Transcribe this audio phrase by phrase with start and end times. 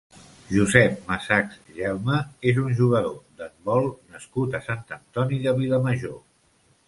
[0.51, 2.15] Josep Masachs Gelma
[2.53, 6.19] és un jugador d'handbol nascut a Sant Antoni de Vilamajor.